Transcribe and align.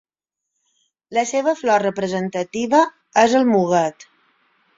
La 1.17 1.23
seva 1.31 1.53
flor 1.59 1.85
representativa 1.89 2.81
és 3.27 3.37
el 3.43 3.47
muguet. 3.53 4.09